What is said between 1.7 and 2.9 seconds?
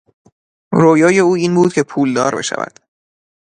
که پولدار بشود.